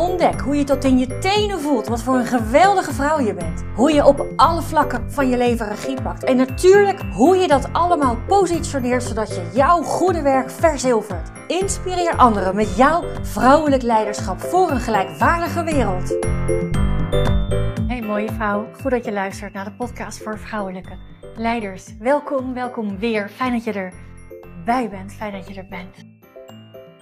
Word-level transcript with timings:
Ontdek 0.00 0.40
hoe 0.40 0.56
je 0.56 0.64
tot 0.64 0.84
in 0.84 0.98
je 0.98 1.18
tenen 1.18 1.60
voelt 1.60 1.86
wat 1.86 2.02
voor 2.02 2.14
een 2.14 2.26
geweldige 2.26 2.92
vrouw 2.92 3.20
je 3.20 3.34
bent. 3.34 3.64
Hoe 3.74 3.92
je 3.92 4.06
op 4.06 4.26
alle 4.36 4.62
vlakken 4.62 5.12
van 5.12 5.28
je 5.28 5.36
leven 5.36 5.68
regie 5.68 6.02
pakt. 6.02 6.24
En 6.24 6.36
natuurlijk 6.36 7.00
hoe 7.12 7.36
je 7.36 7.48
dat 7.48 7.72
allemaal 7.72 8.16
positioneert 8.26 9.02
zodat 9.02 9.28
je 9.28 9.50
jouw 9.54 9.82
goede 9.82 10.22
werk 10.22 10.50
verzilvert. 10.50 11.30
Inspireer 11.46 12.16
anderen 12.16 12.54
met 12.56 12.76
jouw 12.76 13.04
vrouwelijk 13.22 13.82
leiderschap 13.82 14.40
voor 14.40 14.70
een 14.70 14.80
gelijkwaardige 14.80 15.64
wereld. 15.64 16.16
Hey 17.86 18.02
mooie 18.02 18.32
vrouw, 18.32 18.66
goed 18.80 18.90
dat 18.90 19.04
je 19.04 19.12
luistert 19.12 19.52
naar 19.52 19.64
de 19.64 19.72
podcast 19.72 20.22
voor 20.22 20.38
vrouwelijke 20.38 20.98
leiders. 21.36 21.96
Welkom, 21.98 22.54
welkom 22.54 22.98
weer. 22.98 23.28
Fijn 23.28 23.52
dat 23.52 23.64
je 23.64 23.72
erbij 23.72 24.88
bent, 24.90 25.12
fijn 25.12 25.32
dat 25.32 25.48
je 25.48 25.54
er 25.54 25.68
bent. 25.68 25.96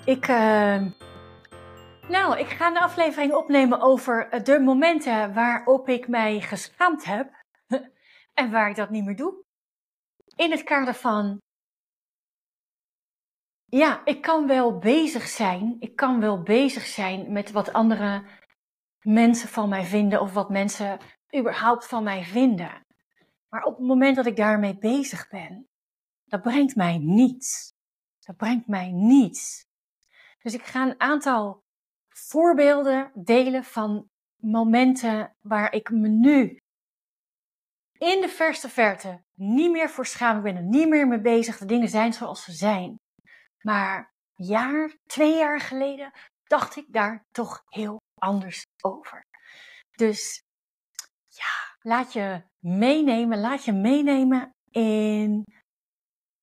Ik... 0.05 0.29
Uh 0.29 0.77
nou, 2.09 2.39
ik 2.39 2.49
ga 2.49 2.67
een 2.67 2.79
aflevering 2.79 3.33
opnemen 3.33 3.81
over 3.81 4.29
eh, 4.29 4.45
de 4.45 4.61
momenten 4.61 5.35
waarop 5.35 5.89
ik 5.89 6.09
mij 6.09 6.41
geschaamd 6.41 7.05
heb 7.05 7.45
en 8.41 8.51
waar 8.51 8.71
ik 8.71 8.77
dat 8.77 8.91
niet 8.91 9.05
meer 9.05 9.17
doe. 9.17 9.45
In 10.37 10.51
het 10.51 10.63
kader 10.63 10.95
van, 10.95 11.41
ja, 13.65 14.05
ik 14.05 14.23
kan 14.23 14.47
wel 14.47 14.79
bezig 14.79 15.29
zijn, 15.29 15.77
ik 15.79 15.97
kan 15.97 16.21
wel 16.21 16.43
bezig 16.43 16.87
zijn 16.87 17.33
met 17.33 17.51
wat 17.51 17.73
andere 17.73 18.25
mensen 19.01 19.49
van 19.49 19.69
mij 19.69 19.85
vinden 19.85 20.21
of 20.21 20.33
wat 20.33 20.51
mensen 20.51 20.99
überhaupt 21.37 21.87
van 21.87 22.03
mij 22.03 22.25
vinden. 22.25 22.87
Maar 23.49 23.63
op 23.63 23.77
het 23.77 23.87
moment 23.87 24.17
dat 24.17 24.27
ik 24.27 24.37
daarmee 24.37 24.79
bezig 24.79 25.29
ben, 25.29 25.69
dat 26.25 26.43
brengt 26.43 26.77
mij 26.77 26.99
niets. 26.99 27.73
Dat 28.19 28.37
brengt 28.37 28.67
mij 28.67 28.91
niets. 28.91 29.67
Dus 30.43 30.55
ik 30.55 30.63
ga 30.63 30.83
een 30.83 31.01
aantal 31.01 31.67
voorbeelden 32.27 33.11
delen 33.15 33.65
van 33.65 34.09
momenten 34.37 35.37
waar 35.41 35.73
ik 35.73 35.91
me 35.91 36.09
nu 36.09 36.59
in 37.99 38.21
de 38.21 38.29
verste 38.29 38.69
verte 38.69 39.23
niet 39.35 39.71
meer 39.71 39.91
voor 39.91 40.07
schaam. 40.07 40.43
Ben 40.43 40.69
niet 40.69 40.89
meer 40.89 41.07
mee 41.07 41.21
bezig. 41.21 41.59
De 41.59 41.65
dingen 41.65 41.89
zijn 41.89 42.13
zoals 42.13 42.45
ze 42.45 42.53
zijn. 42.53 43.01
Maar 43.61 44.13
een 44.35 44.47
jaar, 44.47 44.97
twee 45.07 45.37
jaar 45.37 45.61
geleden 45.61 46.13
dacht 46.45 46.77
ik 46.77 46.93
daar 46.93 47.25
toch 47.31 47.63
heel 47.67 48.01
anders 48.15 48.67
over. 48.83 49.25
Dus 49.91 50.43
ja, 51.29 51.77
laat 51.81 52.13
je 52.13 52.43
meenemen, 52.59 53.41
laat 53.41 53.65
je 53.65 53.73
meenemen 53.73 54.51
in 54.71 55.45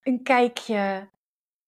een 0.02 0.24
kijkje 0.24 1.10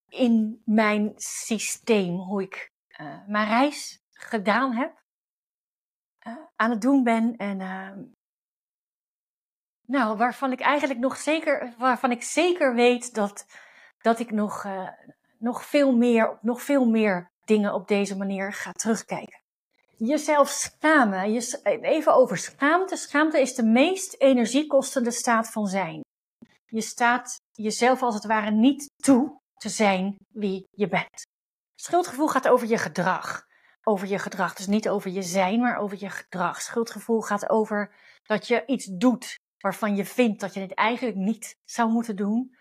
in 0.07 0.61
mijn 0.65 1.13
systeem, 1.15 2.15
hoe 2.15 2.41
ik 2.41 2.69
uh, 3.01 3.27
mijn 3.27 3.47
reis 3.47 3.99
gedaan 4.11 4.73
heb, 4.73 5.03
uh, 6.27 6.33
aan 6.55 6.69
het 6.69 6.81
doen 6.81 7.03
ben 7.03 7.35
en 7.37 7.59
uh, 7.59 7.91
nou, 9.87 10.17
waarvan 10.17 10.51
ik 10.51 10.59
eigenlijk 10.59 10.99
nog 10.99 11.17
zeker, 11.17 11.73
waarvan 11.77 12.11
ik 12.11 12.23
zeker 12.23 12.75
weet 12.75 13.13
dat, 13.13 13.45
dat 13.97 14.19
ik 14.19 14.31
nog, 14.31 14.63
uh, 14.63 14.89
nog 15.37 15.65
veel 15.65 15.95
meer, 15.95 16.37
nog 16.41 16.61
veel 16.61 16.85
meer 16.85 17.31
dingen 17.45 17.73
op 17.73 17.87
deze 17.87 18.17
manier 18.17 18.53
ga 18.53 18.71
terugkijken. 18.71 19.41
Jezelf 19.97 20.49
schamen, 20.49 21.31
je, 21.31 21.59
even 21.81 22.13
over 22.13 22.37
schaamte. 22.37 22.95
Schaamte 22.95 23.41
is 23.41 23.55
de 23.55 23.63
meest 23.63 24.15
energiekostende 24.17 25.11
staat 25.11 25.51
van 25.51 25.67
zijn. 25.67 26.01
Je 26.65 26.81
staat 26.81 27.41
jezelf 27.51 28.01
als 28.01 28.15
het 28.15 28.25
ware 28.25 28.51
niet 28.51 28.89
toe 29.03 29.39
te 29.53 29.69
zijn 29.69 30.15
wie 30.33 30.63
je 30.71 30.87
bent. 30.87 31.25
Schuldgevoel 31.79 32.27
gaat 32.27 32.47
over 32.47 32.67
je 32.67 32.77
gedrag. 32.77 33.45
Over 33.83 34.07
je 34.07 34.19
gedrag. 34.19 34.53
Dus 34.53 34.67
niet 34.67 34.89
over 34.89 35.11
je 35.11 35.21
zijn, 35.21 35.59
maar 35.59 35.77
over 35.77 35.97
je 35.99 36.09
gedrag. 36.09 36.61
Schuldgevoel 36.61 37.21
gaat 37.21 37.49
over 37.49 37.95
dat 38.23 38.47
je 38.47 38.65
iets 38.65 38.85
doet 38.85 39.39
waarvan 39.57 39.95
je 39.95 40.05
vindt 40.05 40.39
dat 40.39 40.53
je 40.53 40.59
het 40.59 40.73
eigenlijk 40.73 41.17
niet 41.17 41.57
zou 41.63 41.89
moeten 41.89 42.15
doen. 42.15 42.55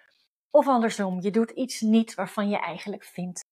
Of 0.50 0.66
andersom, 0.66 1.20
je 1.20 1.30
doet 1.30 1.50
iets 1.50 1.80
niet 1.80 2.14
waarvan 2.14 2.48
je 2.48 2.58
eigenlijk 2.58 3.04
vindt 3.04 3.44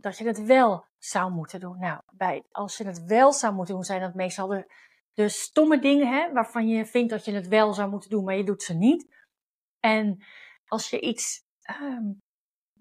dat 0.00 0.18
je 0.18 0.26
het 0.26 0.44
wel 0.44 0.86
zou 0.98 1.32
moeten 1.32 1.60
doen. 1.60 1.78
Nou, 1.78 2.00
bij, 2.12 2.44
als 2.50 2.76
je 2.76 2.84
het 2.84 3.04
wel 3.04 3.32
zou 3.32 3.54
moeten 3.54 3.74
doen, 3.74 3.84
zijn 3.84 4.00
dat 4.00 4.14
meestal 4.14 4.48
de, 5.14 5.28
stomme 5.28 5.78
dingen 5.78 6.08
hè, 6.08 6.32
waarvan 6.32 6.68
je 6.68 6.86
vindt 6.86 7.10
dat 7.10 7.24
je 7.24 7.32
het 7.32 7.48
wel 7.48 7.74
zou 7.74 7.90
moeten 7.90 8.10
doen, 8.10 8.24
maar 8.24 8.36
je 8.36 8.44
doet 8.44 8.62
ze 8.62 8.74
niet. 8.74 9.14
En 9.80 10.24
als 10.66 10.90
je 10.90 11.00
iets 11.00 11.42
um, 11.80 12.18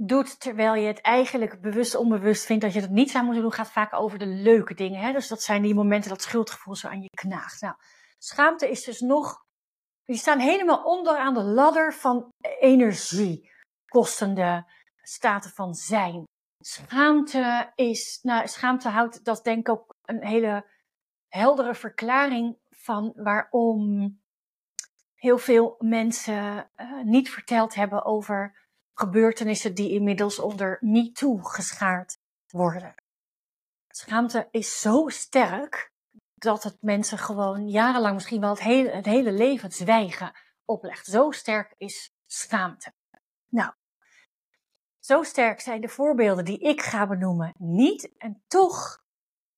doet 0.02 0.40
terwijl 0.40 0.76
je 0.76 0.88
het 0.88 1.02
eigenlijk 1.02 1.62
bewust 1.62 1.96
onbewust 1.96 2.46
vindt 2.46 2.64
dat 2.64 2.74
je 2.74 2.82
het 2.82 2.90
niet 2.90 3.12
zou 3.12 3.24
moeten 3.24 3.44
doen, 3.44 3.54
gaat 3.54 3.72
vaak 3.72 3.94
over 3.94 4.20
de 4.20 4.26
leuke 4.26 4.74
dingen. 4.74 5.02
Hè? 5.02 5.12
Dus 5.12 5.28
dat 5.28 5.42
zijn 5.42 5.62
die 5.62 5.76
momenten 5.76 6.10
dat 6.10 6.22
schuldgevoel 6.22 6.76
zo 6.76 6.88
aan 6.88 7.02
je 7.02 7.10
knaagt. 7.10 7.62
Nou, 7.62 7.76
schaamte 8.18 8.70
is 8.70 8.84
dus 8.84 9.00
nog, 9.00 9.46
die 10.04 10.16
staan 10.16 10.40
helemaal 10.40 10.84
onder 10.84 11.18
aan 11.18 11.34
de 11.34 11.44
ladder 11.44 11.94
van 11.94 12.30
energiekostende 12.59 14.72
staten 15.02 15.52
van 15.52 15.74
zijn. 15.74 16.24
Schaamte 16.64 17.72
is, 17.76 18.20
nou, 18.22 18.48
schaamte 18.48 18.90
houdt, 18.90 19.26
dat 19.26 19.44
denk 19.44 19.59
ik 19.59 19.70
ook 19.70 19.96
een 20.02 20.26
hele 20.26 20.70
heldere 21.28 21.76
verklaring 21.76 22.58
van 22.70 23.12
waarom 23.16 24.18
heel 25.16 25.38
veel 25.38 25.76
mensen 25.80 26.72
uh, 26.76 27.02
niet 27.04 27.30
verteld 27.30 27.76
hebben 27.76 28.06
over 28.06 28.68
gebeurtenissen 29.00 29.76
die 29.76 29.92
inmiddels 29.92 30.40
onder 30.40 30.78
MeToo 30.82 31.38
geschaard 31.38 32.18
worden. 32.48 32.96
Schaamte 33.88 34.48
is 34.52 34.80
zo 34.82 35.08
sterk 35.08 35.92
dat 36.36 36.64
het 36.64 36.78
mensen 36.82 37.18
gewoon 37.18 37.68
jarenlang, 37.68 38.14
misschien 38.14 38.42
wel 38.42 38.50
het 38.50 38.59
hele, 38.59 38.90
het 38.90 39.06
hele 39.06 39.32
leven, 39.32 39.72
zwijgen 39.72 40.32
oplegt. 40.66 41.06
Zo 41.06 41.32
sterk 41.32 41.74
is 41.78 42.14
schaamte. 42.26 42.94
Nou, 43.50 43.74
zo 45.00 45.24
sterk 45.24 45.59
zijn 45.59 45.82
de 45.82 45.90
voorbeelden 45.90 46.46
die 46.46 46.59
ik 46.59 46.82
ga 46.82 47.08
benoemen 47.08 47.54
niet. 47.58 48.18
En 48.18 48.44
toch, 48.48 49.04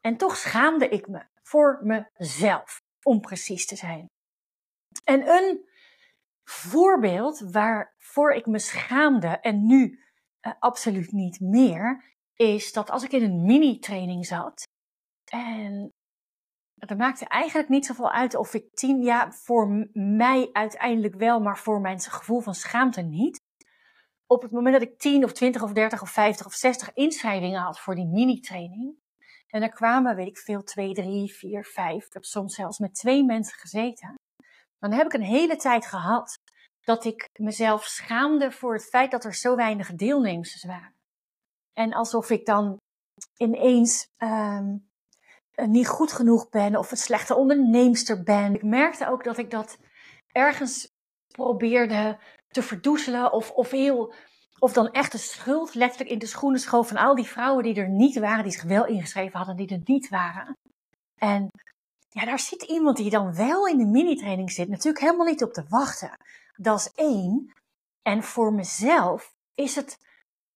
en 0.02 0.18
toch 0.18 0.38
schaamde 0.38 0.90
ik 0.90 1.08
me 1.08 1.26
voor 1.44 1.80
mezelf, 1.84 2.82
om 3.04 3.22
precies 3.22 3.66
te 3.66 3.76
zijn. 3.76 4.06
En 5.04 5.28
een 5.28 5.70
voorbeeld 6.44 7.40
waarvoor 8.12 8.34
ik 8.34 8.46
me 8.46 8.60
schaamde 8.60 9.28
en 9.28 9.66
nu 9.66 10.00
uh, 10.42 10.54
absoluut 10.60 11.12
niet 11.12 11.40
meer, 11.40 12.16
is 12.34 12.74
dat 12.74 12.90
als 12.90 13.04
ik 13.04 13.12
in 13.12 13.24
een 13.24 13.46
mini-training 13.46 14.26
zat 14.26 14.64
en 15.32 15.94
het 16.76 16.98
maakte 16.98 17.26
eigenlijk 17.26 17.70
niet 17.70 17.86
zoveel 17.86 18.12
uit 18.12 18.36
of 18.36 18.54
ik 18.54 18.74
tien, 18.74 19.02
ja, 19.02 19.32
voor 19.32 19.90
mij 19.94 20.50
uiteindelijk 20.52 21.16
wel, 21.16 21.40
maar 21.40 21.58
voor 21.58 21.82
mijn 21.82 22.00
gevoel 22.00 22.40
van 22.40 22.56
schaamte 22.56 23.02
niet. 23.02 23.40
Op 24.26 24.42
het 24.42 24.52
moment 24.52 24.74
dat 24.80 24.90
ik 24.90 25.00
10 25.00 25.24
of 25.24 25.32
20 25.34 25.62
of 25.62 25.74
30 25.74 26.02
of 26.02 26.10
50 26.10 26.46
of 26.46 26.54
60 26.54 26.94
inschrijvingen 26.94 27.62
had 27.62 27.80
voor 27.80 27.96
die 27.96 28.08
mini-training, 28.08 28.96
en 29.48 29.62
er 29.62 29.70
kwamen, 29.70 30.16
weet 30.16 30.28
ik 30.28 30.38
veel, 30.38 30.64
2, 30.64 30.94
3, 30.94 31.34
4, 31.34 31.66
5, 31.66 32.06
ik 32.06 32.14
heb 32.14 32.24
soms 32.24 32.56
zelfs 32.56 32.80
met 32.80 32.96
twee 32.96 33.24
mensen 33.24 33.58
gezeten, 33.60 34.16
dan 34.80 34.92
heb 34.92 35.06
ik 35.06 35.14
een 35.14 35.22
hele 35.22 35.56
tijd 35.56 35.86
gehad 35.86 36.40
dat 36.82 37.06
ik 37.06 37.30
mezelf 37.40 37.84
schaamde 37.84 38.52
voor 38.52 38.74
het 38.74 38.86
feit 38.86 39.12
dat 39.12 39.24
er 39.24 39.34
zo 39.34 39.56
weinig 39.56 39.94
deelnemers 39.94 40.64
waren. 40.64 40.96
En 41.74 41.94
alsof 41.94 42.30
ik 42.30 42.46
dan 42.46 42.78
ineens 43.38 44.08
um, 44.18 44.90
niet 45.56 45.88
goed 45.88 46.12
genoeg 46.12 46.50
ben 46.50 46.76
of 46.76 46.92
een 46.92 46.98
slechte 46.98 47.36
onderneemster 47.36 48.24
ben. 48.24 48.54
Ik 48.54 48.64
merkte 48.64 49.10
ook 49.10 49.24
dat 49.24 49.38
ik 49.38 49.52
dat 49.52 49.78
ergens 50.32 50.92
probeerde 51.28 52.20
te 52.48 52.62
verdoezelen 52.64 53.32
of, 53.32 53.52
of 53.52 53.72
heel. 53.72 54.14
Of 54.60 54.74
dan 54.74 54.92
echt 54.92 55.12
de 55.12 55.18
schuld 55.18 55.74
letterlijk 55.74 56.10
in 56.10 56.20
de 56.20 56.26
schoenen 56.26 56.60
schoof 56.60 56.88
van 56.88 56.98
al 56.98 57.16
die 57.16 57.26
vrouwen 57.26 57.64
die 57.64 57.76
er 57.76 57.90
niet 57.90 58.20
waren, 58.20 58.44
die 58.44 58.52
zich 58.52 58.64
wel 58.64 58.86
ingeschreven 58.86 59.38
hadden, 59.38 59.56
die 59.56 59.68
er 59.68 59.82
niet 59.84 60.10
waren. 60.10 60.58
En 61.16 61.50
ja, 62.10 62.26
daar 62.26 62.40
zit 62.40 62.64
iemand 62.64 62.98
die 62.98 63.10
dan 63.10 63.36
wel 63.36 63.68
in 63.68 63.78
de 63.78 63.86
mini-training 63.86 64.52
zit, 64.52 64.70
natuurlijk 64.70 65.04
helemaal 65.04 65.26
niet 65.26 65.44
op 65.44 65.54
te 65.54 65.66
wachten. 65.68 66.18
Dat 66.62 66.80
is 66.80 66.92
één. 66.96 67.54
En 68.02 68.24
voor 68.24 68.54
mezelf 68.54 69.34
is 69.56 69.76
het, 69.76 69.98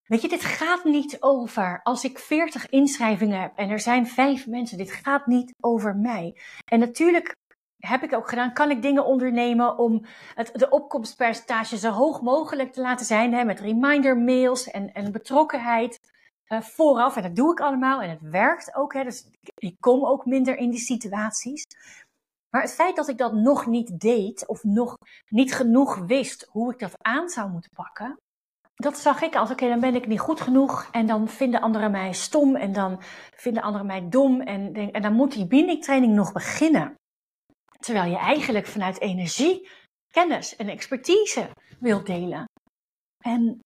weet 0.03 0.21
je, 0.21 0.27
dit 0.27 0.43
gaat 0.43 0.83
niet 0.83 1.21
over 1.21 1.79
als 1.83 2.03
ik 2.03 2.19
40 2.19 2.69
inschrijvingen 2.69 3.41
heb 3.41 3.57
en 3.57 3.69
er 3.69 3.79
zijn 3.79 4.07
vijf 4.07 4.47
mensen. 4.47 4.77
Dit 4.77 4.91
gaat 4.91 5.25
niet 5.25 5.53
over 5.59 5.95
mij. 5.95 6.41
En 6.65 6.79
natuurlijk 6.79 7.35
heb 7.77 8.03
ik 8.03 8.13
ook 8.13 8.29
gedaan. 8.29 8.53
Kan 8.53 8.71
ik 8.71 8.81
dingen 8.81 9.05
ondernemen 9.05 9.77
om 9.77 10.05
het, 10.35 10.51
de 10.53 10.69
opkomstpercentage 10.69 11.77
zo 11.77 11.89
hoog 11.89 12.21
mogelijk 12.21 12.73
te 12.73 12.81
laten 12.81 13.05
zijn? 13.05 13.33
Hè, 13.33 13.43
met 13.43 13.59
reminder 13.59 14.17
mails 14.17 14.71
en, 14.71 14.93
en 14.93 15.11
betrokkenheid 15.11 15.99
uh, 16.47 16.61
vooraf. 16.61 17.15
En 17.15 17.23
dat 17.23 17.35
doe 17.35 17.51
ik 17.51 17.59
allemaal 17.59 18.01
en 18.01 18.09
het 18.09 18.21
werkt 18.21 18.75
ook. 18.75 18.93
Hè, 18.93 19.03
dus 19.03 19.29
ik 19.55 19.75
kom 19.79 20.05
ook 20.05 20.25
minder 20.25 20.57
in 20.57 20.69
die 20.69 20.79
situaties. 20.79 21.65
Maar 22.55 22.63
het 22.63 22.73
feit 22.73 22.95
dat 22.95 23.07
ik 23.07 23.17
dat 23.17 23.33
nog 23.33 23.65
niet 23.65 23.99
deed 23.99 24.47
of 24.47 24.63
nog 24.63 24.97
niet 25.29 25.53
genoeg 25.53 25.97
wist 25.97 26.47
hoe 26.49 26.73
ik 26.73 26.79
dat 26.79 26.93
aan 26.97 27.29
zou 27.29 27.49
moeten 27.49 27.71
pakken, 27.71 28.17
dat 28.75 28.97
zag 28.97 29.21
ik 29.21 29.35
als, 29.35 29.51
oké, 29.51 29.67
dan 29.67 29.79
ben 29.79 29.95
ik 29.95 30.07
niet 30.07 30.19
goed 30.19 30.41
genoeg 30.41 30.87
en 30.91 31.05
dan 31.05 31.27
vinden 31.27 31.61
anderen 31.61 31.91
mij 31.91 32.13
stom 32.13 32.55
en 32.55 32.73
dan 32.73 33.01
vinden 33.35 33.63
anderen 33.63 33.87
mij 33.87 34.09
dom 34.09 34.41
en, 34.41 34.91
dan 35.01 35.13
moet 35.13 35.31
die 35.31 35.47
bindingtraining 35.47 36.13
nog 36.13 36.31
beginnen. 36.31 36.95
Terwijl 37.79 38.11
je 38.11 38.17
eigenlijk 38.17 38.65
vanuit 38.65 38.99
energie, 38.99 39.69
kennis 40.13 40.55
en 40.55 40.69
expertise 40.69 41.49
wilt 41.79 42.05
delen. 42.05 42.45
En 43.23 43.59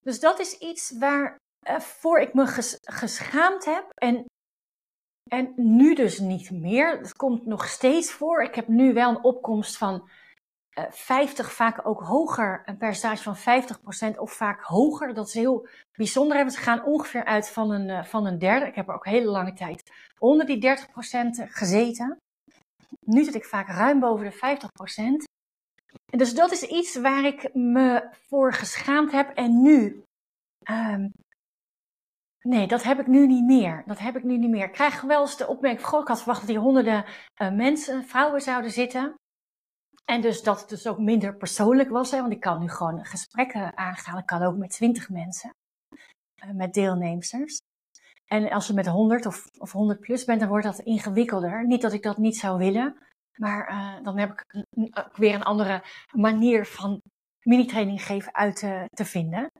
dus 0.00 0.20
dat 0.20 0.38
is 0.38 0.58
iets 0.58 0.98
waar 0.98 1.36
uh, 1.68 1.80
voor 1.80 2.20
ik 2.20 2.34
me 2.34 2.46
geschaamd 2.80 3.64
heb 3.64 3.90
en, 3.94 4.24
en 5.30 5.52
nu 5.56 5.94
dus 5.94 6.18
niet 6.18 6.50
meer. 6.50 6.98
Het 6.98 7.16
komt 7.16 7.46
nog 7.46 7.68
steeds 7.68 8.12
voor. 8.12 8.42
Ik 8.42 8.54
heb 8.54 8.68
nu 8.68 8.92
wel 8.92 9.10
een 9.10 9.24
opkomst 9.24 9.76
van 9.76 10.08
50, 10.90 11.46
eh, 11.46 11.52
vaak 11.52 11.86
ook 11.86 12.00
hoger, 12.00 12.62
een 12.64 12.76
percentage 12.76 13.22
van 13.22 13.36
50% 13.36 14.18
of 14.18 14.32
vaak 14.32 14.62
hoger. 14.62 15.14
Dat 15.14 15.26
is 15.26 15.34
heel 15.34 15.68
bijzonder. 15.96 16.50
Ze 16.50 16.58
gaan 16.58 16.84
ongeveer 16.84 17.24
uit 17.24 17.48
van 17.48 17.70
een, 17.70 17.88
uh, 17.88 18.04
van 18.04 18.26
een 18.26 18.38
derde. 18.38 18.66
Ik 18.66 18.74
heb 18.74 18.88
er 18.88 18.94
ook 18.94 19.06
hele 19.06 19.30
lange 19.30 19.52
tijd 19.52 19.92
onder 20.18 20.46
die 20.46 20.58
30% 20.58 21.44
gezeten. 21.48 22.16
Nu 23.00 23.24
zit 23.24 23.34
ik 23.34 23.44
vaak 23.44 23.68
ruim 23.68 24.00
boven 24.00 24.24
de 24.24 24.32
50%. 24.32 25.28
En 26.10 26.18
dus 26.18 26.34
dat 26.34 26.52
is 26.52 26.62
iets 26.62 26.96
waar 26.96 27.24
ik 27.24 27.54
me 27.54 28.08
voor 28.28 28.52
geschaamd 28.52 29.12
heb. 29.12 29.30
En 29.30 29.62
nu, 29.62 30.02
um, 30.70 31.12
nee, 32.42 32.66
dat 32.66 32.82
heb 32.82 33.00
ik 33.00 33.06
nu 33.06 33.26
niet 33.26 33.44
meer. 33.44 33.82
Dat 33.86 33.98
heb 33.98 34.16
ik 34.16 34.22
nu 34.22 34.36
niet 34.36 34.50
meer. 34.50 34.64
Ik 34.64 34.72
krijg 34.72 35.00
wel 35.00 35.20
eens 35.20 35.36
de 35.36 35.46
opmerking, 35.46 36.00
ik 36.00 36.08
had 36.08 36.18
verwacht 36.18 36.40
dat 36.40 36.50
hier 36.50 36.58
honderden 36.58 37.04
uh, 37.42 37.50
mensen, 37.52 38.04
vrouwen 38.04 38.40
zouden 38.40 38.70
zitten. 38.70 39.14
En 40.04 40.20
dus 40.20 40.42
dat 40.42 40.60
het 40.60 40.68
dus 40.68 40.86
ook 40.86 40.98
minder 40.98 41.36
persoonlijk 41.36 41.90
was, 41.90 42.10
hè, 42.10 42.20
want 42.20 42.32
ik 42.32 42.40
kan 42.40 42.60
nu 42.60 42.68
gewoon 42.68 43.04
gesprekken 43.04 43.76
aangaan. 43.76 44.18
Ik 44.18 44.26
kan 44.26 44.42
ook 44.42 44.56
met 44.56 44.70
twintig 44.70 45.08
mensen, 45.08 45.50
uh, 46.44 46.50
met 46.50 46.74
deelnemers. 46.74 47.60
En 48.26 48.50
als 48.50 48.66
je 48.66 48.74
met 48.74 48.86
100 48.86 49.26
of, 49.26 49.46
of 49.58 49.72
100 49.72 50.00
plus 50.00 50.24
bent, 50.24 50.40
dan 50.40 50.48
wordt 50.48 50.64
dat 50.64 50.78
ingewikkelder. 50.78 51.66
Niet 51.66 51.82
dat 51.82 51.92
ik 51.92 52.02
dat 52.02 52.18
niet 52.18 52.36
zou 52.36 52.58
willen, 52.58 52.96
maar 53.36 53.70
uh, 53.70 54.04
dan 54.04 54.18
heb 54.18 54.30
ik 54.30 54.64
weer 55.12 55.34
een 55.34 55.42
andere 55.42 55.82
manier 56.12 56.66
van 56.66 57.00
mini-training 57.42 58.02
geven 58.02 58.34
uit 58.34 58.56
te 58.90 59.04
vinden. 59.04 59.50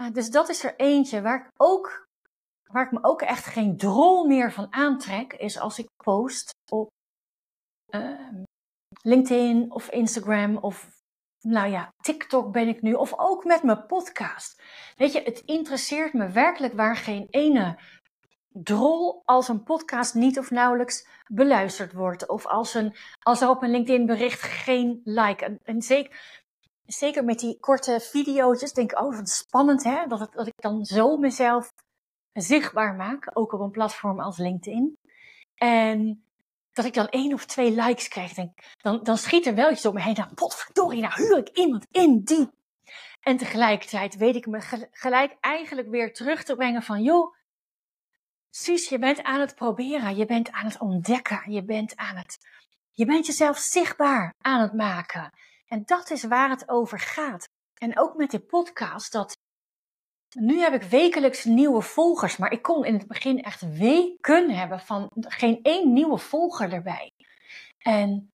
Uh, 0.00 0.10
dus 0.12 0.30
dat 0.30 0.48
is 0.48 0.64
er 0.64 0.76
eentje 0.76 1.22
waar 1.22 1.46
ik 1.46 1.50
ook, 1.56 2.06
waar 2.72 2.84
ik 2.84 2.92
me 2.92 2.98
ook 3.02 3.22
echt 3.22 3.44
geen 3.44 3.76
drol 3.76 4.26
meer 4.26 4.52
van 4.52 4.72
aantrek, 4.72 5.32
is 5.32 5.58
als 5.58 5.78
ik 5.78 5.88
post 6.04 6.50
op 6.70 6.88
uh, 7.94 8.28
LinkedIn 9.02 9.72
of 9.72 9.90
Instagram 9.90 10.56
of 10.56 10.98
nou 11.40 11.70
ja, 11.70 11.92
TikTok 12.02 12.52
ben 12.52 12.68
ik 12.68 12.82
nu, 12.82 12.92
of 12.94 13.18
ook 13.18 13.44
met 13.44 13.62
mijn 13.62 13.86
podcast. 13.86 14.62
Weet 14.96 15.12
je, 15.12 15.22
het 15.22 15.40
interesseert 15.40 16.12
me 16.12 16.28
werkelijk 16.28 16.74
waar 16.74 16.96
geen 16.96 17.26
ene 17.30 17.78
drol 18.52 19.22
als 19.24 19.48
een 19.48 19.62
podcast 19.62 20.14
niet 20.14 20.38
of 20.38 20.50
nauwelijks 20.50 21.08
beluisterd 21.26 21.92
wordt. 21.92 22.28
Of 22.28 22.46
als, 22.46 22.74
een, 22.74 22.94
als 23.18 23.40
er 23.40 23.48
op 23.48 23.62
een 23.62 23.70
LinkedIn 23.70 24.06
bericht 24.06 24.42
geen 24.42 25.00
like. 25.04 25.44
En, 25.44 25.58
en 25.62 25.82
zeker, 25.82 26.39
zeker 26.92 27.24
met 27.24 27.38
die 27.38 27.58
korte 27.60 28.00
video's 28.00 28.72
denk 28.72 28.92
ik, 28.92 29.00
oh 29.00 29.16
wat 29.16 29.28
spannend 29.28 29.84
hè, 29.84 30.06
dat, 30.06 30.32
dat 30.32 30.46
ik 30.46 30.54
dan 30.56 30.84
zo 30.84 31.16
mezelf 31.16 31.72
zichtbaar 32.32 32.94
maak, 32.94 33.30
ook 33.32 33.52
op 33.52 33.60
een 33.60 33.70
platform 33.70 34.20
als 34.20 34.38
LinkedIn. 34.38 34.98
En 35.54 36.24
dat 36.72 36.84
ik 36.84 36.94
dan 36.94 37.08
één 37.08 37.32
of 37.32 37.46
twee 37.46 37.70
likes 37.70 38.08
krijg, 38.08 38.32
denk, 38.32 38.58
dan, 38.82 39.02
dan 39.02 39.16
schiet 39.18 39.46
er 39.46 39.54
wel 39.54 39.70
iets 39.70 39.82
door 39.82 39.92
me 39.92 40.00
heen. 40.00 40.14
Dan, 40.14 40.34
potverdorie, 40.34 41.00
nou 41.00 41.14
huur 41.14 41.38
ik 41.38 41.48
iemand 41.48 41.86
in 41.90 42.20
die. 42.24 42.50
En 43.20 43.36
tegelijkertijd 43.36 44.16
weet 44.16 44.36
ik 44.36 44.46
me 44.46 44.88
gelijk 44.90 45.36
eigenlijk 45.40 45.88
weer 45.88 46.12
terug 46.12 46.42
te 46.42 46.56
brengen 46.56 46.82
van, 46.82 47.02
joh, 47.02 47.34
Suus, 48.50 48.88
je 48.88 48.98
bent 48.98 49.22
aan 49.22 49.40
het 49.40 49.54
proberen, 49.54 50.16
je 50.16 50.26
bent 50.26 50.50
aan 50.50 50.64
het 50.64 50.80
ontdekken, 50.80 51.52
je 51.52 51.64
bent 51.64 51.96
aan 51.96 52.16
het, 52.16 52.38
je 52.90 53.04
bent 53.04 53.26
jezelf 53.26 53.58
zichtbaar 53.58 54.34
aan 54.40 54.60
het 54.60 54.72
maken. 54.72 55.32
En 55.72 55.82
dat 55.84 56.10
is 56.10 56.24
waar 56.24 56.50
het 56.50 56.68
over 56.68 56.98
gaat. 56.98 57.48
En 57.74 57.98
ook 57.98 58.16
met 58.16 58.30
de 58.30 58.40
podcast, 58.40 59.12
dat 59.12 59.36
nu 60.38 60.58
heb 60.58 60.72
ik 60.72 60.82
wekelijks 60.82 61.44
nieuwe 61.44 61.82
volgers, 61.82 62.36
maar 62.36 62.52
ik 62.52 62.62
kon 62.62 62.84
in 62.84 62.94
het 62.94 63.06
begin 63.06 63.42
echt 63.42 63.78
weken 63.78 64.50
hebben 64.50 64.80
van 64.80 65.10
geen 65.14 65.58
één 65.62 65.92
nieuwe 65.92 66.18
volger 66.18 66.72
erbij. 66.72 67.12
En, 67.78 68.30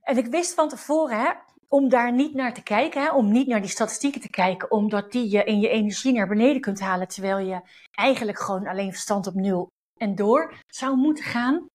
en 0.00 0.16
ik 0.16 0.26
wist 0.26 0.54
van 0.54 0.68
tevoren, 0.68 1.20
hè, 1.20 1.32
om 1.68 1.88
daar 1.88 2.12
niet 2.12 2.34
naar 2.34 2.54
te 2.54 2.62
kijken, 2.62 3.02
hè, 3.02 3.12
om 3.12 3.32
niet 3.32 3.46
naar 3.46 3.60
die 3.60 3.70
statistieken 3.70 4.20
te 4.20 4.30
kijken, 4.30 4.70
omdat 4.70 5.12
die 5.12 5.30
je 5.30 5.44
in 5.44 5.60
je 5.60 5.68
energie 5.68 6.12
naar 6.12 6.28
beneden 6.28 6.60
kunt 6.60 6.80
halen, 6.80 7.08
terwijl 7.08 7.38
je 7.38 7.60
eigenlijk 7.90 8.38
gewoon 8.38 8.66
alleen 8.66 8.92
verstand 8.92 9.26
op 9.26 9.34
nul 9.34 9.66
en 9.96 10.14
door 10.14 10.54
zou 10.66 10.96
moeten 10.96 11.24
gaan. 11.24 11.66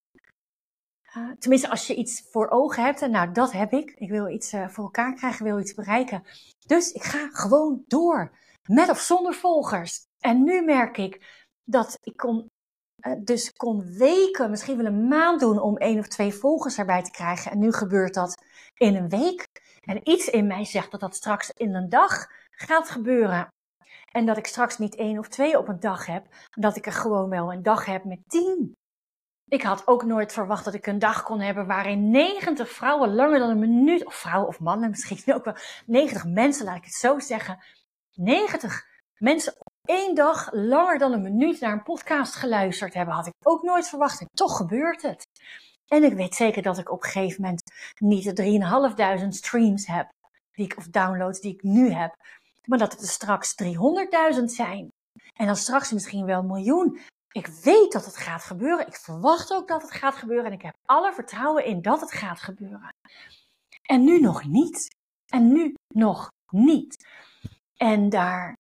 Uh, 1.16 1.32
tenminste, 1.40 1.70
als 1.70 1.88
je 1.88 1.96
iets 1.96 2.28
voor 2.32 2.50
ogen 2.50 2.84
hebt, 2.84 3.02
en 3.02 3.12
nou 3.12 3.32
dat 3.32 3.52
heb 3.52 3.74
ik. 3.74 3.92
Ik 3.92 4.10
wil 4.10 4.28
iets 4.28 4.54
uh, 4.54 4.68
voor 4.68 4.84
elkaar 4.84 5.14
krijgen, 5.14 5.44
wil 5.44 5.60
iets 5.60 5.74
bereiken. 5.74 6.24
Dus 6.66 6.92
ik 6.92 7.04
ga 7.04 7.30
gewoon 7.32 7.84
door 7.88 8.32
met 8.70 8.90
of 8.90 9.00
zonder 9.00 9.34
volgers. 9.34 10.06
En 10.20 10.44
nu 10.44 10.62
merk 10.62 10.98
ik 10.98 11.46
dat 11.64 11.98
ik 12.02 12.18
kon, 12.18 12.48
uh, 13.08 13.14
dus 13.24 13.54
kon 13.54 13.98
weken, 13.98 14.50
misschien 14.50 14.78
wel 14.78 14.86
een 14.86 15.08
maand 15.08 15.40
doen 15.40 15.60
om 15.60 15.78
één 15.78 16.00
of 16.00 16.08
twee 16.08 16.34
volgers 16.34 16.78
erbij 16.78 17.04
te 17.04 17.12
krijgen. 17.12 17.52
En 17.52 17.60
nu 17.60 17.72
gebeurt 17.74 18.14
dat 18.14 18.44
in 18.74 18.96
een 18.96 19.10
week. 19.10 19.46
En 19.82 20.10
iets 20.10 20.28
in 20.28 20.48
mij 20.48 20.66
zegt 20.66 20.92
dat 20.92 21.00
dat 21.00 21.16
straks 21.16 21.50
in 21.50 21.76
een 21.76 21.90
dag 21.90 22.28
gaat 22.50 22.90
gebeuren. 22.90 23.48
En 24.12 24.26
dat 24.26 24.38
ik 24.38 24.48
straks 24.48 24.78
niet 24.78 24.96
één 24.96 25.18
of 25.18 25.28
twee 25.28 25.58
op 25.58 25.68
een 25.68 25.80
dag 25.80 26.06
heb, 26.06 26.28
dat 26.50 26.76
ik 26.76 26.86
er 26.86 26.92
gewoon 26.92 27.30
wel 27.30 27.54
een 27.54 27.64
dag 27.64 27.86
heb 27.86 28.04
met 28.04 28.20
tien. 28.28 28.76
Ik 29.50 29.62
had 29.62 29.88
ook 29.88 30.04
nooit 30.04 30.34
verwacht 30.34 30.66
dat 30.66 30.74
ik 30.74 30.88
een 30.88 31.00
dag 31.00 31.24
kon 31.24 31.40
hebben 31.40 31.68
waarin 31.68 32.10
90 32.10 32.72
vrouwen 32.72 33.16
langer 33.16 33.40
dan 33.40 33.50
een 33.50 33.60
minuut, 33.60 34.06
of 34.06 34.16
vrouwen 34.16 34.48
of 34.48 34.60
mannen 34.60 34.90
misschien 34.90 35.34
ook 35.36 35.46
wel, 35.46 35.56
90 35.86 36.26
mensen, 36.26 36.66
laat 36.66 36.78
ik 36.78 36.84
het 36.84 36.94
zo 36.94 37.20
zeggen, 37.20 37.64
90 38.14 38.86
mensen 39.18 39.54
op 39.60 39.74
één 39.86 40.16
dag 40.16 40.50
langer 40.52 40.98
dan 40.98 41.12
een 41.14 41.22
minuut 41.22 41.60
naar 41.60 41.72
een 41.72 41.84
podcast 41.84 42.36
geluisterd 42.36 42.94
hebben. 42.94 43.16
Had 43.16 43.28
ik 43.28 43.34
ook 43.44 43.64
nooit 43.64 43.90
verwacht 43.90 44.22
en 44.22 44.28
toch 44.34 44.58
gebeurt 44.58 45.02
het. 45.02 45.26
En 45.88 46.04
ik 46.04 46.14
weet 46.14 46.36
zeker 46.36 46.62
dat 46.62 46.78
ik 46.78 46.92
op 46.92 47.04
een 47.04 47.10
gegeven 47.10 47.42
moment 47.42 47.62
niet 47.98 48.36
de 48.36 49.22
3.500 49.22 49.28
streams 49.28 49.88
heb, 49.88 50.10
die 50.52 50.66
ik, 50.66 50.78
of 50.78 50.88
downloads 50.88 51.40
die 51.40 51.54
ik 51.54 51.64
nu 51.64 51.92
heb, 51.92 52.16
maar 52.66 52.78
dat 52.78 52.92
het 52.92 53.02
er 53.02 53.08
straks 53.08 53.56
300.000 54.38 54.44
zijn. 54.44 54.92
En 55.34 55.46
dan 55.46 55.56
straks 55.56 55.92
misschien 55.92 56.26
wel 56.26 56.40
een 56.40 56.48
miljoen. 56.48 57.00
Ik 57.32 57.48
weet 57.48 57.92
dat 57.92 58.06
het 58.06 58.18
gaat 58.18 58.44
gebeuren. 58.44 58.88
Ik 58.88 58.96
verwacht 58.96 59.52
ook 59.52 59.68
dat 59.68 59.82
het 59.82 59.92
gaat 59.92 60.16
gebeuren. 60.16 60.46
En 60.46 60.52
ik 60.52 60.62
heb 60.62 60.76
alle 60.86 61.14
vertrouwen 61.14 61.66
in 61.66 61.82
dat 61.82 62.02
het 62.02 62.12
gaat 62.12 62.40
gebeuren. 62.40 62.90
En 63.82 64.04
nu 64.04 64.20
nog 64.20 64.44
niet. 64.44 64.96
En 65.26 65.52
nu 65.52 65.74
nog 65.94 66.32
niet. 66.52 67.08
En 67.76 68.10
daar, 68.10 68.58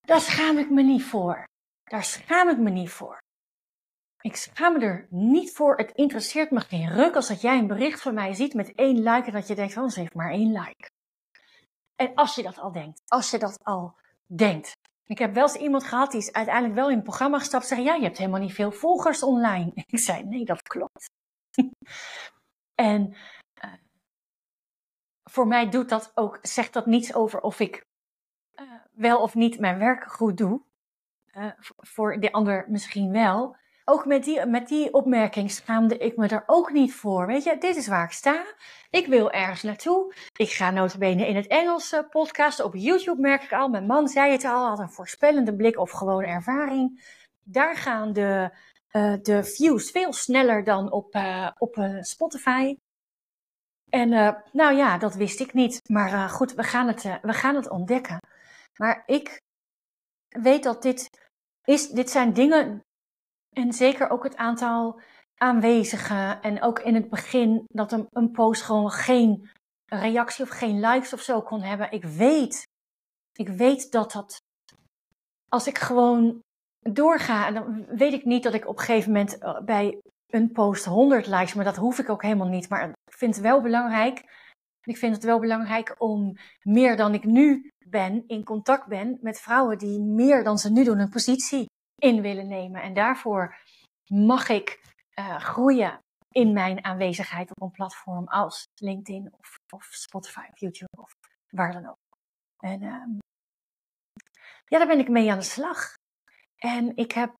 daar 0.00 0.20
schaam 0.20 0.58
ik 0.58 0.70
me 0.70 0.82
niet 0.82 1.04
voor. 1.04 1.44
Daar 1.84 2.04
schaam 2.04 2.48
ik 2.48 2.58
me 2.58 2.70
niet 2.70 2.90
voor. 2.90 3.18
Ik 4.20 4.36
schaam 4.36 4.72
me 4.72 4.84
er 4.84 5.06
niet 5.10 5.52
voor. 5.52 5.76
Het 5.76 5.90
interesseert 5.90 6.50
me 6.50 6.60
geen 6.60 6.88
ruk 6.88 7.14
als 7.14 7.28
dat 7.28 7.40
jij 7.40 7.58
een 7.58 7.66
bericht 7.66 8.00
van 8.00 8.14
mij 8.14 8.34
ziet 8.34 8.54
met 8.54 8.74
één 8.74 9.02
like 9.02 9.26
en 9.26 9.32
dat 9.32 9.46
je 9.46 9.54
denkt, 9.54 9.76
oh, 9.76 9.88
ze 9.88 10.00
heeft 10.00 10.14
maar 10.14 10.30
één 10.30 10.52
like. 10.52 10.90
En 11.96 12.14
als 12.14 12.34
je 12.34 12.42
dat 12.42 12.58
al 12.58 12.72
denkt, 12.72 13.02
als 13.06 13.30
je 13.30 13.38
dat 13.38 13.58
al 13.64 13.94
denkt. 14.26 14.72
Ik 15.08 15.18
heb 15.18 15.34
wel 15.34 15.42
eens 15.42 15.56
iemand 15.56 15.84
gehad 15.84 16.10
die 16.10 16.20
is 16.20 16.32
uiteindelijk 16.32 16.74
wel 16.74 16.88
in 16.88 16.94
het 16.94 17.04
programma 17.04 17.38
gestapt 17.38 17.66
zei, 17.66 17.82
ja, 17.82 17.94
je 17.94 18.02
hebt 18.02 18.18
helemaal 18.18 18.40
niet 18.40 18.52
veel 18.52 18.72
volgers 18.72 19.22
online. 19.22 19.72
Ik 19.86 19.98
zei, 19.98 20.24
nee, 20.24 20.44
dat 20.44 20.62
klopt. 20.62 21.10
en 22.74 23.16
uh, 23.64 23.72
voor 25.24 25.46
mij 25.46 25.68
doet 25.68 25.88
dat 25.88 26.12
ook, 26.14 26.38
zegt 26.42 26.72
dat 26.72 26.86
niets 26.86 27.14
over 27.14 27.40
of 27.40 27.60
ik 27.60 27.84
uh, 28.60 28.72
wel 28.92 29.22
of 29.22 29.34
niet 29.34 29.58
mijn 29.58 29.78
werk 29.78 30.12
goed 30.12 30.36
doe. 30.36 30.62
Uh, 31.32 31.52
voor 31.76 32.20
de 32.20 32.32
ander 32.32 32.64
misschien 32.68 33.12
wel. 33.12 33.56
Ook 33.90 34.06
met 34.06 34.24
die, 34.24 34.46
met 34.46 34.68
die 34.68 34.92
opmerking 34.92 35.50
schaamde 35.50 35.98
ik 35.98 36.16
me 36.16 36.28
er 36.28 36.42
ook 36.46 36.72
niet 36.72 36.94
voor. 36.94 37.26
Weet 37.26 37.44
je, 37.44 37.58
dit 37.58 37.76
is 37.76 37.88
waar 37.88 38.04
ik 38.04 38.10
sta. 38.10 38.44
Ik 38.90 39.06
wil 39.06 39.30
ergens 39.30 39.62
naartoe. 39.62 40.14
Ik 40.36 40.50
ga 40.50 40.70
notabene 40.70 41.26
in 41.26 41.36
het 41.36 41.46
Engels 41.46 41.92
uh, 41.92 42.00
podcast. 42.10 42.60
Op 42.60 42.74
YouTube 42.74 43.20
merk 43.20 43.42
ik 43.42 43.52
al. 43.52 43.68
Mijn 43.68 43.86
man 43.86 44.08
zei 44.08 44.32
het 44.32 44.44
al, 44.44 44.66
had 44.66 44.78
een 44.78 44.90
voorspellende 44.90 45.56
blik 45.56 45.78
of 45.78 45.90
gewoon 45.90 46.24
ervaring. 46.24 47.14
Daar 47.44 47.76
gaan 47.76 48.12
de 48.12 48.56
uh, 48.92 49.14
de 49.22 49.44
views 49.44 49.90
veel 49.90 50.12
sneller 50.12 50.64
dan 50.64 50.92
op, 50.92 51.14
uh, 51.14 51.50
op 51.58 51.76
uh, 51.76 52.02
Spotify. 52.02 52.76
En 53.88 54.08
nou 54.52 54.76
ja, 54.76 54.98
dat 54.98 55.14
wist 55.14 55.40
ik 55.40 55.52
niet. 55.52 55.80
Maar 55.88 56.28
goed, 56.28 56.54
we 56.54 56.62
gaan, 56.62 56.86
het, 56.86 57.02
we 57.22 57.32
gaan 57.32 57.54
het 57.54 57.70
ontdekken. 57.70 58.18
Maar 58.76 59.02
ik 59.06 59.42
weet 60.28 60.62
dat 60.62 60.82
dit, 60.82 61.10
is, 61.64 61.88
dit 61.88 62.10
zijn 62.10 62.32
dingen, 62.32 62.82
en 63.58 63.72
zeker 63.72 64.10
ook 64.10 64.24
het 64.24 64.36
aantal 64.36 65.00
aanwezigen. 65.36 66.42
En 66.42 66.62
ook 66.62 66.78
in 66.78 66.94
het 66.94 67.08
begin 67.08 67.64
dat 67.68 67.92
een, 67.92 68.06
een 68.10 68.30
post 68.30 68.62
gewoon 68.62 68.90
geen 68.90 69.50
reactie 69.86 70.44
of 70.44 70.50
geen 70.50 70.80
likes 70.80 71.12
of 71.12 71.20
zo 71.20 71.42
kon 71.42 71.62
hebben. 71.62 71.92
Ik 71.92 72.04
weet, 72.04 72.66
ik 73.32 73.48
weet 73.48 73.92
dat 73.92 74.12
dat, 74.12 74.40
als 75.48 75.66
ik 75.66 75.78
gewoon 75.78 76.40
doorga, 76.78 77.50
dan 77.50 77.86
weet 77.86 78.12
ik 78.12 78.24
niet 78.24 78.42
dat 78.42 78.54
ik 78.54 78.68
op 78.68 78.78
een 78.78 78.84
gegeven 78.84 79.12
moment 79.12 79.38
eh, 79.38 79.60
bij 79.60 80.00
een 80.26 80.52
post 80.52 80.84
100 80.84 81.26
likes, 81.26 81.54
maar 81.54 81.64
dat 81.64 81.76
hoef 81.76 81.98
ik 81.98 82.08
ook 82.08 82.22
helemaal 82.22 82.48
niet. 82.48 82.68
Maar 82.68 82.88
ik 82.88 83.16
vind 83.16 83.34
het 83.34 83.44
wel 83.44 83.62
belangrijk. 83.62 84.46
Ik 84.82 84.96
vind 84.96 85.14
het 85.14 85.24
wel 85.24 85.38
belangrijk 85.38 85.94
om 85.98 86.36
meer 86.62 86.96
dan 86.96 87.14
ik 87.14 87.24
nu 87.24 87.70
ben, 87.86 88.24
in 88.26 88.44
contact 88.44 88.86
ben 88.86 89.18
met 89.20 89.40
vrouwen 89.40 89.78
die 89.78 90.00
meer 90.00 90.44
dan 90.44 90.58
ze 90.58 90.72
nu 90.72 90.84
doen 90.84 90.98
een 90.98 91.10
positie 91.10 91.66
in 91.98 92.22
willen 92.22 92.48
nemen. 92.48 92.82
En 92.82 92.94
daarvoor 92.94 93.56
mag 94.06 94.48
ik 94.48 94.80
uh, 95.18 95.38
groeien 95.38 96.00
in 96.30 96.52
mijn 96.52 96.84
aanwezigheid 96.84 97.50
op 97.50 97.62
een 97.62 97.70
platform 97.70 98.28
als 98.28 98.66
LinkedIn 98.74 99.32
of, 99.38 99.58
of 99.70 99.84
Spotify 99.84 100.46
of 100.52 100.58
YouTube 100.58 101.02
of 101.02 101.12
waar 101.48 101.72
dan 101.72 101.88
ook. 101.88 101.96
En 102.58 102.82
um, 102.82 103.18
ja, 104.66 104.78
daar 104.78 104.86
ben 104.86 104.98
ik 104.98 105.08
mee 105.08 105.30
aan 105.30 105.38
de 105.38 105.44
slag. 105.44 105.92
En 106.56 106.96
ik 106.96 107.12
heb 107.12 107.34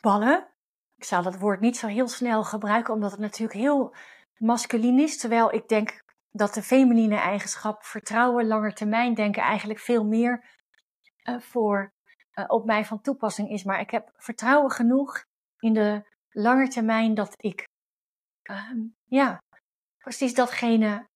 ballen. 0.00 0.48
Ik 0.96 1.04
zal 1.04 1.22
dat 1.22 1.38
woord 1.38 1.60
niet 1.60 1.76
zo 1.76 1.86
heel 1.86 2.08
snel 2.08 2.44
gebruiken, 2.44 2.94
omdat 2.94 3.10
het 3.10 3.20
natuurlijk 3.20 3.58
heel 3.58 3.94
masculin 4.38 4.98
is. 4.98 5.18
Terwijl 5.18 5.52
ik 5.52 5.68
denk 5.68 5.98
dat 6.30 6.54
de 6.54 6.62
feminine 6.62 7.16
eigenschap 7.16 7.84
vertrouwen, 7.84 8.46
langer 8.46 8.74
termijn 8.74 9.14
denken 9.14 9.42
eigenlijk 9.42 9.80
veel 9.80 10.04
meer 10.04 10.44
uh, 11.28 11.40
voor 11.40 11.94
op 12.46 12.64
mij 12.64 12.84
van 12.84 13.00
toepassing 13.00 13.50
is. 13.50 13.64
Maar 13.64 13.80
ik 13.80 13.90
heb 13.90 14.10
vertrouwen 14.16 14.70
genoeg 14.70 15.24
in 15.58 15.72
de 15.72 16.14
lange 16.30 16.68
termijn 16.68 17.14
dat 17.14 17.32
ik 17.36 17.68
uh, 18.50 18.70
ja, 19.04 19.38
precies 19.98 20.34
datgene 20.34 21.06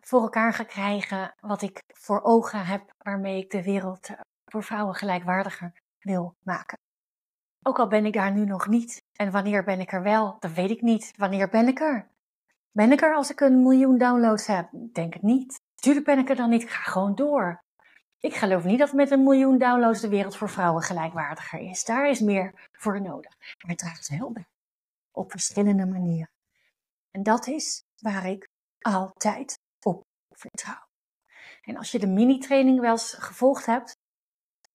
voor 0.00 0.22
elkaar 0.22 0.52
ga 0.52 0.64
krijgen 0.64 1.34
wat 1.40 1.62
ik 1.62 1.82
voor 1.86 2.22
ogen 2.22 2.66
heb, 2.66 2.92
waarmee 2.98 3.42
ik 3.42 3.50
de 3.50 3.62
wereld 3.62 4.08
eh, 4.08 4.20
voor 4.44 4.62
vrouwen 4.62 4.94
gelijkwaardiger 4.94 5.72
wil 5.98 6.34
maken. 6.44 6.78
Ook 7.62 7.78
al 7.78 7.88
ben 7.88 8.06
ik 8.06 8.12
daar 8.12 8.32
nu 8.32 8.44
nog 8.44 8.66
niet. 8.66 9.02
En 9.12 9.30
wanneer 9.30 9.64
ben 9.64 9.80
ik 9.80 9.92
er 9.92 10.02
wel? 10.02 10.36
Dat 10.38 10.52
weet 10.52 10.70
ik 10.70 10.80
niet. 10.80 11.12
Wanneer 11.16 11.48
ben 11.48 11.68
ik 11.68 11.80
er? 11.80 12.10
Ben 12.70 12.92
ik 12.92 13.02
er 13.02 13.14
als 13.14 13.30
ik 13.30 13.40
een 13.40 13.62
miljoen 13.62 13.98
downloads 13.98 14.46
heb? 14.46 14.68
Denk 14.92 15.14
het 15.14 15.22
niet. 15.22 15.60
Tuurlijk 15.74 16.06
ben 16.06 16.18
ik 16.18 16.28
er 16.28 16.36
dan 16.36 16.50
niet. 16.50 16.62
Ik 16.62 16.70
ga 16.70 16.90
gewoon 16.90 17.14
door. 17.14 17.62
Ik 18.20 18.34
geloof 18.34 18.64
niet 18.64 18.78
dat 18.78 18.92
met 18.92 19.10
een 19.10 19.22
miljoen 19.22 19.58
downloads 19.58 20.00
de 20.00 20.08
wereld 20.08 20.36
voor 20.36 20.50
vrouwen 20.50 20.82
gelijkwaardiger 20.82 21.60
is. 21.60 21.84
Daar 21.84 22.10
is 22.10 22.20
meer 22.20 22.68
voor 22.72 23.00
nodig. 23.00 23.36
Maar 23.38 23.70
het 23.70 23.78
draagt 23.78 24.08
wel 24.08 24.32
bij. 24.32 24.46
Op 25.10 25.30
verschillende 25.30 25.86
manieren. 25.86 26.30
En 27.10 27.22
dat 27.22 27.46
is 27.46 27.84
waar 27.98 28.26
ik 28.26 28.48
altijd 28.78 29.58
op 29.80 30.04
vertrouw. 30.30 30.86
En 31.62 31.76
als 31.76 31.90
je 31.90 31.98
de 31.98 32.06
mini-training 32.06 32.80
wel 32.80 32.90
eens 32.90 33.12
gevolgd 33.12 33.66
hebt, 33.66 33.96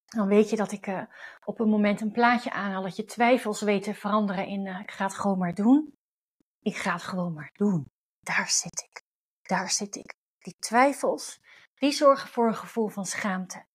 dan 0.05 0.27
weet 0.27 0.49
je 0.49 0.55
dat 0.55 0.71
ik 0.71 0.87
uh, 0.87 1.01
op 1.45 1.59
een 1.59 1.69
moment 1.69 2.01
een 2.01 2.11
plaatje 2.11 2.51
aanhaal 2.51 2.81
dat 2.81 2.95
je 2.95 3.05
twijfels 3.05 3.61
weet 3.61 3.83
te 3.83 3.93
veranderen 3.93 4.47
in 4.47 4.65
uh, 4.65 4.79
ik 4.79 4.91
ga 4.91 5.05
het 5.05 5.13
gewoon 5.13 5.37
maar 5.37 5.53
doen. 5.53 5.97
Ik 6.61 6.75
ga 6.75 6.93
het 6.93 7.03
gewoon 7.03 7.33
maar 7.33 7.51
doen. 7.53 7.91
Daar 8.19 8.49
zit 8.49 8.87
ik. 8.89 9.03
Daar 9.41 9.69
zit 9.69 9.95
ik. 9.95 10.15
Die 10.39 10.55
twijfels, 10.59 11.41
die 11.83 11.91
zorgen 11.91 12.29
voor 12.29 12.47
een 12.47 12.55
gevoel 12.55 12.87
van 12.87 13.05
schaamte. 13.05 13.65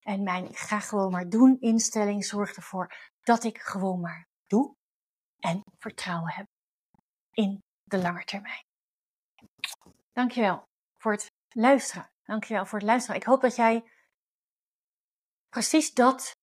En 0.00 0.22
mijn 0.22 0.44
ik 0.44 0.56
ga 0.56 0.80
gewoon 0.80 1.10
maar 1.10 1.28
doen 1.28 1.60
instelling 1.60 2.24
zorgt 2.24 2.56
ervoor 2.56 2.94
dat 3.22 3.44
ik 3.44 3.58
gewoon 3.58 4.00
maar 4.00 4.26
doe 4.46 4.74
en 5.38 5.62
vertrouwen 5.78 6.32
heb 6.32 6.46
in 7.32 7.62
de 7.84 7.98
lange 7.98 8.24
termijn. 8.24 8.64
Dankjewel 10.12 10.62
voor 10.98 11.12
het 11.12 11.30
luisteren. 11.48 12.10
Dankjewel 12.22 12.66
voor 12.66 12.78
het 12.78 12.88
luisteren. 12.88 13.20
Ik 13.20 13.26
hoop 13.26 13.40
dat 13.40 13.56
jij 13.56 13.84
precies 15.48 15.92
dat 15.92 16.36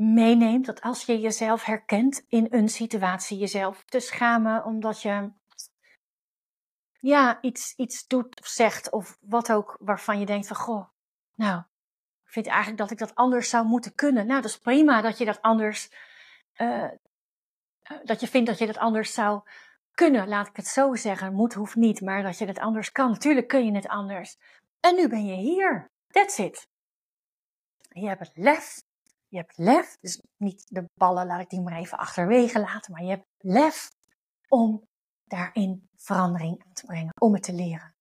meeneemt. 0.00 0.66
Dat 0.66 0.80
als 0.80 1.04
je 1.04 1.20
jezelf 1.20 1.64
herkent 1.64 2.24
in 2.28 2.46
een 2.50 2.68
situatie, 2.68 3.38
jezelf 3.38 3.84
te 3.84 4.00
schamen 4.00 4.64
omdat 4.64 5.02
je 5.02 5.32
ja, 7.00 7.38
iets, 7.40 7.74
iets 7.76 8.06
doet 8.06 8.40
of 8.40 8.46
zegt 8.46 8.92
of 8.92 9.18
wat 9.20 9.52
ook 9.52 9.76
waarvan 9.80 10.18
je 10.18 10.26
denkt 10.26 10.46
van 10.46 10.56
goh, 10.56 10.88
nou, 11.34 11.58
ik 12.24 12.32
vind 12.32 12.46
eigenlijk 12.46 12.78
dat 12.78 12.90
ik 12.90 12.98
dat 12.98 13.14
anders 13.14 13.50
zou 13.50 13.66
moeten 13.66 13.94
kunnen. 13.94 14.26
Nou, 14.26 14.42
dat 14.42 14.50
is 14.50 14.58
prima 14.58 15.00
dat 15.00 15.18
je 15.18 15.24
dat 15.24 15.42
anders, 15.42 15.92
uh, 16.56 16.90
dat 18.04 18.20
je 18.20 18.28
vindt 18.28 18.48
dat 18.48 18.58
je 18.58 18.66
dat 18.66 18.78
anders 18.78 19.14
zou 19.14 19.42
kunnen, 19.94 20.28
laat 20.28 20.48
ik 20.48 20.56
het 20.56 20.66
zo 20.66 20.94
zeggen. 20.94 21.34
Moet, 21.34 21.54
hoeft 21.54 21.74
niet, 21.74 22.00
maar 22.00 22.22
dat 22.22 22.38
je 22.38 22.46
het 22.46 22.58
anders 22.58 22.92
kan. 22.92 23.10
Natuurlijk 23.10 23.48
kun 23.48 23.64
je 23.64 23.74
het 23.74 23.88
anders. 23.88 24.38
En 24.80 24.94
nu 24.94 25.08
ben 25.08 25.26
je 25.26 25.34
hier. 25.34 25.90
That's 26.08 26.38
it. 26.38 26.68
Je 27.88 28.08
hebt 28.08 28.20
het 28.20 28.36
lef. 28.36 28.82
Je 29.28 29.36
hebt 29.36 29.58
lef. 29.58 29.96
Dus 30.00 30.22
niet 30.36 30.64
de 30.68 30.84
ballen, 30.94 31.26
laat 31.26 31.40
ik 31.40 31.48
die 31.48 31.60
maar 31.60 31.78
even 31.78 31.98
achterwege 31.98 32.60
laten. 32.60 32.92
Maar 32.92 33.02
je 33.02 33.10
hebt 33.10 33.26
lef 33.38 33.90
om 34.48 34.87
daarin 35.30 35.88
verandering 35.96 36.64
aan 36.66 36.72
te 36.72 36.86
brengen. 36.86 37.12
Om 37.18 37.32
het 37.32 37.42
te 37.42 37.52
leren. 37.52 37.94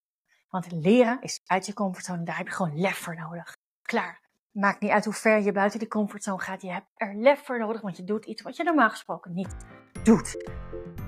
Want 0.49 0.71
leren 0.71 1.21
is 1.21 1.41
uit 1.45 1.65
je 1.65 1.73
comfortzone. 1.73 2.23
Daar 2.23 2.37
heb 2.37 2.47
je 2.47 2.53
gewoon 2.53 2.79
lef 2.79 2.97
voor 2.97 3.15
nodig. 3.15 3.55
Klaar. 3.81 4.25
Maakt 4.51 4.81
niet 4.81 4.91
uit 4.91 5.05
hoe 5.05 5.13
ver 5.13 5.41
je 5.41 5.51
buiten 5.51 5.79
die 5.79 5.87
comfortzone 5.87 6.41
gaat. 6.41 6.61
Je 6.61 6.71
hebt 6.71 6.87
er 6.95 7.15
lef 7.15 7.45
voor 7.45 7.59
nodig, 7.59 7.81
want 7.81 7.97
je 7.97 8.03
doet 8.03 8.25
iets 8.25 8.41
wat 8.41 8.55
je 8.55 8.63
normaal 8.63 8.89
gesproken 8.89 9.33
niet 9.33 9.55
doet. 10.03 10.51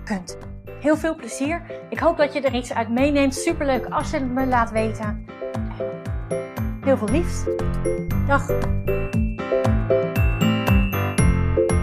Punt. 0.03 0.37
Heel 0.79 0.97
veel 0.97 1.15
plezier. 1.15 1.85
Ik 1.89 1.99
hoop 1.99 2.17
dat 2.17 2.33
je 2.33 2.41
er 2.41 2.55
iets 2.55 2.73
uit 2.73 2.89
meeneemt. 2.89 3.35
Superleuk 3.35 3.85
als 3.85 4.11
je 4.11 4.17
het 4.17 4.29
me 4.29 4.45
laat 4.45 4.71
weten. 4.71 5.25
Heel 6.81 6.97
veel 6.97 7.09
liefs. 7.09 7.43
Dag. 8.27 8.47